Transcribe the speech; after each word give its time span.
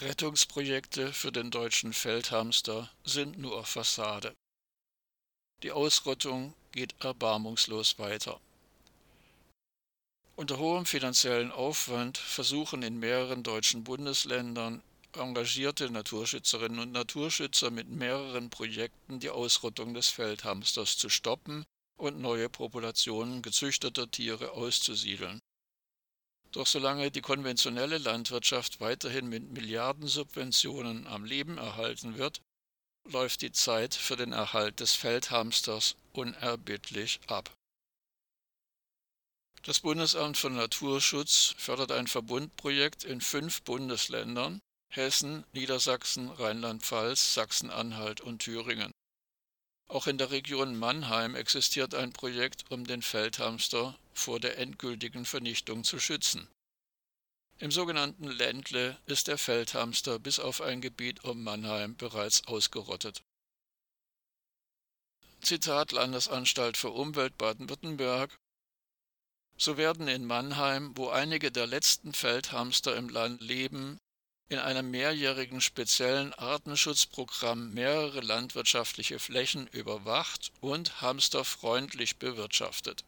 Rettungsprojekte 0.00 1.12
für 1.12 1.32
den 1.32 1.50
deutschen 1.50 1.92
Feldhamster 1.92 2.88
sind 3.02 3.36
nur 3.36 3.64
Fassade. 3.64 4.32
Die 5.64 5.72
Ausrottung 5.72 6.54
geht 6.70 6.94
erbarmungslos 7.00 7.98
weiter. 7.98 8.40
Unter 10.36 10.58
hohem 10.58 10.86
finanziellen 10.86 11.50
Aufwand 11.50 12.16
versuchen 12.16 12.84
in 12.84 13.00
mehreren 13.00 13.42
deutschen 13.42 13.82
Bundesländern 13.82 14.84
engagierte 15.14 15.90
Naturschützerinnen 15.90 16.78
und 16.78 16.92
Naturschützer 16.92 17.72
mit 17.72 17.88
mehreren 17.88 18.50
Projekten 18.50 19.18
die 19.18 19.30
Ausrottung 19.30 19.94
des 19.94 20.10
Feldhamsters 20.10 20.96
zu 20.96 21.08
stoppen 21.08 21.64
und 21.96 22.20
neue 22.20 22.48
Populationen 22.48 23.42
gezüchteter 23.42 24.08
Tiere 24.08 24.52
auszusiedeln. 24.52 25.40
Doch 26.52 26.66
solange 26.66 27.10
die 27.10 27.20
konventionelle 27.20 27.98
Landwirtschaft 27.98 28.80
weiterhin 28.80 29.28
mit 29.28 29.50
Milliardensubventionen 29.50 31.06
am 31.06 31.24
Leben 31.24 31.58
erhalten 31.58 32.16
wird, 32.16 32.40
läuft 33.04 33.42
die 33.42 33.52
Zeit 33.52 33.94
für 33.94 34.16
den 34.16 34.32
Erhalt 34.32 34.80
des 34.80 34.94
Feldhamsters 34.94 35.96
unerbittlich 36.12 37.20
ab. 37.26 37.52
Das 39.62 39.80
Bundesamt 39.80 40.38
für 40.38 40.50
Naturschutz 40.50 41.54
fördert 41.58 41.92
ein 41.92 42.06
Verbundprojekt 42.06 43.04
in 43.04 43.20
fünf 43.20 43.62
Bundesländern 43.62 44.60
Hessen, 44.90 45.44
Niedersachsen, 45.52 46.30
Rheinland-Pfalz, 46.30 47.34
Sachsen-Anhalt 47.34 48.22
und 48.22 48.38
Thüringen. 48.38 48.92
Auch 49.88 50.06
in 50.06 50.18
der 50.18 50.30
Region 50.30 50.78
Mannheim 50.78 51.34
existiert 51.34 51.94
ein 51.94 52.12
Projekt, 52.12 52.64
um 52.70 52.86
den 52.86 53.00
Feldhamster 53.00 53.98
vor 54.12 54.38
der 54.38 54.58
endgültigen 54.58 55.24
Vernichtung 55.24 55.82
zu 55.82 55.98
schützen. 55.98 56.46
Im 57.58 57.70
sogenannten 57.70 58.28
Ländle 58.28 58.98
ist 59.06 59.28
der 59.28 59.38
Feldhamster 59.38 60.18
bis 60.18 60.38
auf 60.38 60.60
ein 60.60 60.80
Gebiet 60.80 61.24
um 61.24 61.42
Mannheim 61.42 61.96
bereits 61.96 62.46
ausgerottet. 62.46 63.22
Zitat 65.40 65.92
Landesanstalt 65.92 66.76
für 66.76 66.90
Umwelt 66.90 67.38
Baden-Württemberg 67.38 68.36
So 69.56 69.76
werden 69.76 70.06
in 70.06 70.26
Mannheim, 70.26 70.96
wo 70.96 71.08
einige 71.08 71.50
der 71.50 71.66
letzten 71.66 72.12
Feldhamster 72.12 72.94
im 72.94 73.08
Land 73.08 73.40
leben, 73.40 73.98
in 74.48 74.58
einem 74.58 74.90
mehrjährigen 74.90 75.60
speziellen 75.60 76.32
Artenschutzprogramm 76.34 77.74
mehrere 77.74 78.20
landwirtschaftliche 78.20 79.18
Flächen 79.18 79.66
überwacht 79.68 80.52
und 80.60 81.02
hamsterfreundlich 81.02 82.16
bewirtschaftet. 82.18 83.04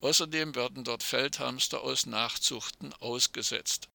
Außerdem 0.00 0.54
werden 0.54 0.84
dort 0.84 1.02
Feldhamster 1.02 1.80
aus 1.82 2.04
Nachzuchten 2.04 2.92
ausgesetzt. 2.94 3.88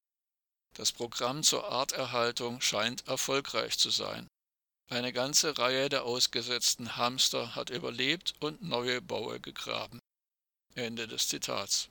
Das 0.73 0.91
Programm 0.91 1.43
zur 1.43 1.69
Arterhaltung 1.71 2.61
scheint 2.61 3.07
erfolgreich 3.07 3.77
zu 3.77 3.91
sein. 3.91 4.27
Eine 4.89 5.13
ganze 5.13 5.57
Reihe 5.59 5.87
der 5.87 6.03
ausgesetzten 6.03 6.97
Hamster 6.97 7.53
hat 7.53 7.69
überlebt 7.69 8.33
und 8.39 8.63
neue 8.63 9.01
Baue 9.01 9.39
gegraben. 9.39 9.99
Ende 10.73 11.07
des 11.07 11.27
Zitats. 11.27 11.89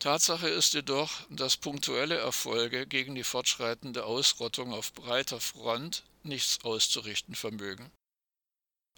Tatsache 0.00 0.48
ist 0.48 0.72
jedoch, 0.72 1.10
dass 1.28 1.58
punktuelle 1.58 2.16
Erfolge 2.16 2.86
gegen 2.86 3.14
die 3.14 3.22
fortschreitende 3.22 4.06
Ausrottung 4.06 4.72
auf 4.72 4.94
breiter 4.94 5.40
Front 5.40 6.04
nichts 6.22 6.64
auszurichten 6.64 7.34
vermögen. 7.34 7.90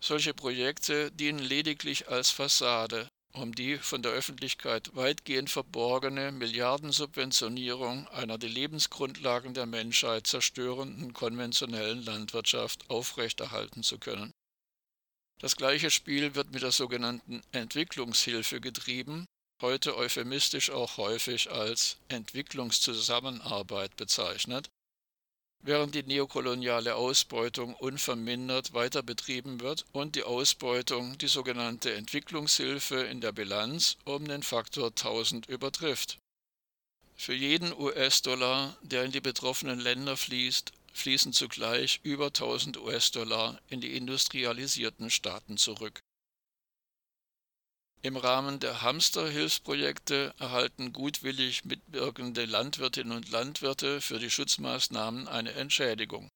Solche 0.01 0.33
Projekte 0.33 1.11
dienen 1.11 1.41
lediglich 1.41 2.09
als 2.09 2.31
Fassade, 2.31 3.09
um 3.33 3.53
die 3.53 3.79
von 3.79 4.03
der 4.03 4.13
Öffentlichkeit 4.13 4.95
weitgehend 4.95 5.51
verborgene 5.51 6.31
Milliardensubventionierung 6.31 8.07
einer 8.09 8.39
die 8.39 8.49
Lebensgrundlagen 8.49 9.55
der 9.55 9.67
Menschheit 9.67 10.29
zerstörenden 10.29 11.13
konventionellen 11.15 12.05
Landwirtschaft 12.05 12.89
aufrechterhalten 12.91 13.83
zu 13.83 13.99
können. 13.99 14.31
Das 15.41 15.57
gleiche 15.57 15.91
Spiel 15.91 16.37
wird 16.37 16.53
mit 16.53 16.63
der 16.63 16.71
sogenannten 16.71 17.43
Entwicklungshilfe 17.51 18.61
getrieben, 18.61 19.27
heute 19.63 19.97
euphemistisch 19.97 20.71
auch 20.71 20.97
häufig 20.97 21.51
als 21.51 21.97
Entwicklungszusammenarbeit 22.09 23.97
bezeichnet, 23.97 24.69
während 25.63 25.95
die 25.95 26.03
neokoloniale 26.03 26.97
Ausbeutung 26.97 27.75
unvermindert 27.75 28.75
weiter 28.75 29.03
betrieben 29.03 29.61
wird 29.61 29.87
und 29.93 30.17
die 30.17 30.25
Ausbeutung 30.25 31.17
die 31.19 31.29
sogenannte 31.29 31.95
Entwicklungshilfe 31.95 32.97
in 32.97 33.21
der 33.21 33.33
Bilanz 33.33 33.97
um 34.05 34.27
den 34.27 34.43
Faktor 34.43 34.89
1000 34.89 35.47
übertrifft. 35.47 36.19
Für 37.17 37.35
jeden 37.35 37.73
US-Dollar, 37.73 38.77
der 38.83 39.05
in 39.05 39.13
die 39.13 39.21
betroffenen 39.21 39.79
Länder 39.79 40.17
fließt, 40.17 40.73
fließen 40.93 41.33
zugleich 41.33 42.01
über 42.03 42.27
1000 42.27 42.79
US-Dollar 42.79 43.61
in 43.69 43.81
die 43.81 43.97
industrialisierten 43.97 45.11
Staaten 45.11 45.57
zurück. 45.57 46.03
Im 48.05 48.17
Rahmen 48.17 48.59
der 48.59 48.83
Hamsterhilfsprojekte 48.83 50.35
erhalten 50.41 50.93
gutwillig 50.93 51.65
mitwirkende 51.65 52.47
Landwirtinnen 52.47 53.17
und 53.17 53.31
Landwirte 53.31 54.01
für 54.01 54.19
die 54.19 54.29
Schutzmaßnahmen 54.29 55.29
eine 55.29 55.53
Entschädigung. 55.53 56.29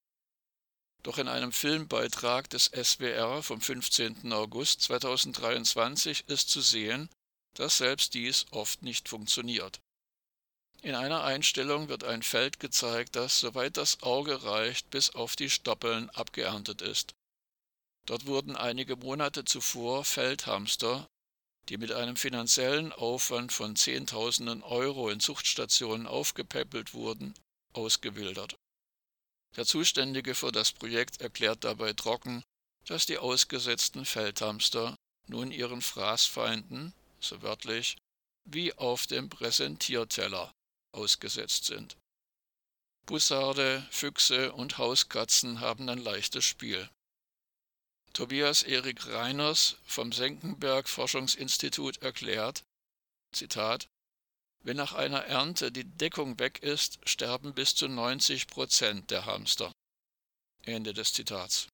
Doch 1.03 1.17
in 1.17 1.27
einem 1.27 1.51
Filmbeitrag 1.51 2.49
des 2.49 2.71
SWR 2.73 3.43
vom 3.43 3.59
15. 3.59 4.31
August 4.31 4.81
2023 4.83 6.29
ist 6.29 6.49
zu 6.49 6.61
sehen, 6.61 7.09
dass 7.53 7.79
selbst 7.79 8.13
dies 8.13 8.45
oft 8.51 8.81
nicht 8.81 9.09
funktioniert. 9.09 9.81
In 10.81 10.95
einer 10.95 11.25
Einstellung 11.25 11.89
wird 11.89 12.05
ein 12.05 12.23
Feld 12.23 12.61
gezeigt, 12.61 13.17
das, 13.17 13.41
soweit 13.41 13.75
das 13.75 14.03
Auge 14.03 14.43
reicht, 14.43 14.89
bis 14.89 15.09
auf 15.09 15.35
die 15.35 15.49
Stoppeln 15.49 16.09
abgeerntet 16.11 16.81
ist. 16.81 17.13
Dort 18.05 18.25
wurden 18.25 18.55
einige 18.55 18.95
Monate 18.95 19.43
zuvor 19.43 20.05
Feldhamster 20.05 21.09
die 21.69 21.77
mit 21.77 21.91
einem 21.91 22.15
finanziellen 22.15 22.93
Aufwand 22.93 23.51
von 23.51 23.75
Zehntausenden 23.75 24.63
Euro 24.63 25.09
in 25.09 25.19
Zuchtstationen 25.19 26.07
aufgepäppelt 26.07 26.93
wurden, 26.93 27.33
ausgewildert. 27.73 28.55
Der 29.55 29.65
Zuständige 29.65 30.35
für 30.35 30.51
das 30.51 30.71
Projekt 30.71 31.21
erklärt 31.21 31.63
dabei 31.63 31.93
trocken, 31.93 32.43
dass 32.85 33.05
die 33.05 33.17
ausgesetzten 33.17 34.05
Feldhamster 34.05 34.95
nun 35.27 35.51
ihren 35.51 35.81
Fraßfeinden, 35.81 36.93
so 37.19 37.41
wörtlich, 37.41 37.97
wie 38.45 38.73
auf 38.73 39.07
dem 39.07 39.29
Präsentierteller 39.29 40.53
ausgesetzt 40.93 41.65
sind. 41.65 41.97
Bussarde, 43.05 43.87
Füchse 43.89 44.53
und 44.53 44.77
Hauskatzen 44.77 45.59
haben 45.59 45.89
ein 45.89 45.97
leichtes 45.97 46.45
Spiel. 46.45 46.89
Tobias 48.17 48.63
Erik 48.63 49.05
Reiners 49.05 49.77
vom 49.85 50.11
Senckenberg 50.11 50.89
Forschungsinstitut 50.89 52.01
erklärt, 52.01 52.63
Zitat, 53.31 53.89
wenn 54.63 54.75
nach 54.75 54.93
einer 54.93 55.25
Ernte 55.25 55.71
die 55.71 55.83
Deckung 55.83 56.39
weg 56.39 56.63
ist, 56.63 56.97
sterben 57.07 57.53
bis 57.53 57.75
zu 57.75 57.87
90 57.87 58.47
Prozent 58.47 59.11
der 59.11 59.27
Hamster. 59.27 59.71
Ende 60.63 60.95
des 60.95 61.13
Zitats. 61.13 61.67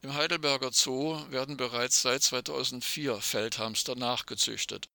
Im 0.00 0.14
Heidelberger 0.14 0.72
Zoo 0.72 1.30
werden 1.30 1.58
bereits 1.58 2.00
seit 2.00 2.22
2004 2.22 3.20
Feldhamster 3.20 3.96
nachgezüchtet. 3.96 4.86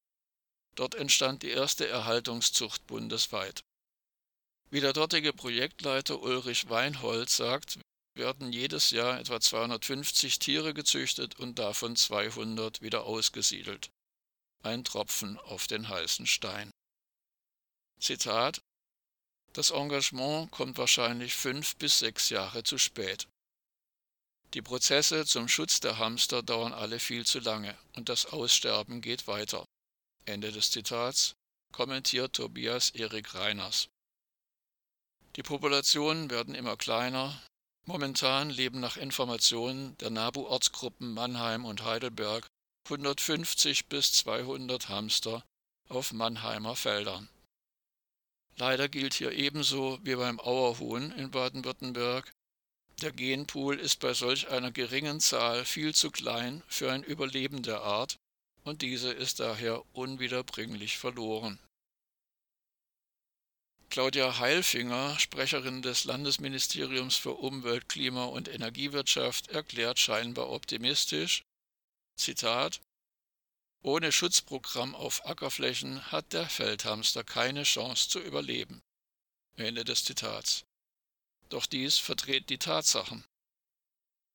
Dort 0.73 0.95
entstand 0.95 1.43
die 1.43 1.51
erste 1.51 1.87
Erhaltungszucht 1.87 2.87
bundesweit. 2.87 3.61
Wie 4.71 4.81
der 4.81 4.93
dortige 4.93 5.31
Projektleiter 5.31 6.19
Ulrich 6.23 6.71
Weinholz 6.71 7.37
sagt, 7.37 7.77
werden 8.13 8.51
jedes 8.51 8.91
Jahr 8.91 9.19
etwa 9.19 9.39
250 9.39 10.39
Tiere 10.39 10.73
gezüchtet 10.73 11.39
und 11.39 11.59
davon 11.59 11.95
200 11.95 12.81
wieder 12.81 13.03
ausgesiedelt. 13.03 13.89
Ein 14.63 14.83
Tropfen 14.83 15.37
auf 15.39 15.67
den 15.67 15.89
heißen 15.89 16.27
Stein. 16.27 16.71
Zitat 17.99 18.61
Das 19.53 19.71
Engagement 19.71 20.51
kommt 20.51 20.77
wahrscheinlich 20.77 21.35
fünf 21.35 21.75
bis 21.77 21.99
sechs 21.99 22.29
Jahre 22.29 22.63
zu 22.63 22.77
spät. 22.77 23.27
Die 24.53 24.61
Prozesse 24.61 25.25
zum 25.25 25.47
Schutz 25.47 25.79
der 25.79 25.97
Hamster 25.97 26.43
dauern 26.43 26.73
alle 26.73 26.99
viel 26.99 27.25
zu 27.25 27.39
lange 27.39 27.77
und 27.93 28.09
das 28.09 28.25
Aussterben 28.25 29.01
geht 29.01 29.27
weiter. 29.27 29.65
Ende 30.25 30.51
des 30.51 30.71
Zitats 30.71 31.33
kommentiert 31.71 32.33
Tobias 32.33 32.89
Erik 32.89 33.33
Reiners. 33.33 33.87
Die 35.37 35.43
Populationen 35.43 36.29
werden 36.29 36.53
immer 36.53 36.75
kleiner, 36.75 37.41
Momentan 37.85 38.51
leben 38.51 38.79
nach 38.79 38.95
Informationen 38.95 39.97
der 39.97 40.11
NABU-Ortsgruppen 40.11 41.13
Mannheim 41.13 41.65
und 41.65 41.83
Heidelberg 41.83 42.47
150 42.85 43.87
bis 43.87 44.13
200 44.13 44.89
Hamster 44.89 45.43
auf 45.89 46.13
Mannheimer 46.13 46.75
Feldern. 46.75 47.27
Leider 48.55 48.87
gilt 48.87 49.15
hier 49.15 49.31
ebenso 49.31 49.97
wie 50.03 50.15
beim 50.15 50.39
Auerhuhn 50.39 51.11
in 51.13 51.31
Baden-Württemberg, 51.31 52.31
der 53.01 53.11
Genpool 53.11 53.79
ist 53.79 53.99
bei 53.99 54.13
solch 54.13 54.49
einer 54.49 54.71
geringen 54.71 55.19
Zahl 55.19 55.65
viel 55.65 55.95
zu 55.95 56.11
klein 56.11 56.61
für 56.67 56.91
ein 56.91 57.03
Überleben 57.03 57.63
der 57.63 57.81
Art 57.81 58.17
und 58.63 58.83
diese 58.83 59.11
ist 59.11 59.39
daher 59.39 59.83
unwiederbringlich 59.93 60.99
verloren 60.99 61.59
Claudia 63.91 64.39
Heilfinger, 64.39 65.19
Sprecherin 65.19 65.81
des 65.81 66.05
Landesministeriums 66.05 67.17
für 67.17 67.33
Umwelt, 67.33 67.89
Klima 67.89 68.23
und 68.23 68.47
Energiewirtschaft, 68.47 69.49
erklärt 69.49 69.99
scheinbar 69.99 70.49
optimistisch, 70.49 71.43
Zitat, 72.15 72.79
ohne 73.81 74.13
Schutzprogramm 74.13 74.95
auf 74.95 75.25
Ackerflächen 75.25 76.09
hat 76.09 76.31
der 76.31 76.47
Feldhamster 76.47 77.25
keine 77.25 77.63
Chance 77.63 78.07
zu 78.07 78.21
überleben. 78.21 78.81
Ende 79.57 79.83
des 79.83 80.05
Zitats. 80.05 80.63
Doch 81.49 81.65
dies 81.65 81.97
verdreht 81.97 82.49
die 82.49 82.59
Tatsachen. 82.59 83.25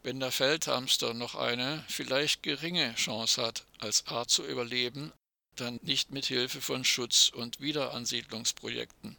Wenn 0.02 0.20
der 0.20 0.32
Feldhamster 0.32 1.14
noch 1.14 1.35
eine 1.35 1.82
vielleicht 1.88 2.43
geringe 2.43 2.94
Chance 2.97 3.41
hat, 3.41 3.67
als 3.79 4.06
Art 4.06 4.29
zu 4.29 4.47
überleben, 4.47 5.14
dann 5.55 5.81
nicht 5.81 6.11
mit 6.11 6.26
Hilfe 6.26 6.61
von 6.61 6.85
Schutz- 6.85 7.31
und 7.31 7.59
Wiederansiedlungsprojekten. 7.61 9.17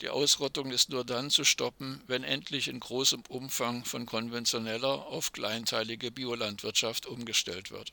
Die 0.00 0.08
Ausrottung 0.08 0.70
ist 0.70 0.90
nur 0.90 1.04
dann 1.04 1.30
zu 1.30 1.44
stoppen, 1.44 2.02
wenn 2.06 2.24
endlich 2.24 2.68
in 2.68 2.80
großem 2.80 3.22
Umfang 3.28 3.84
von 3.84 4.06
konventioneller 4.06 5.06
auf 5.06 5.32
kleinteilige 5.32 6.10
Biolandwirtschaft 6.10 7.06
umgestellt 7.06 7.70
wird 7.70 7.92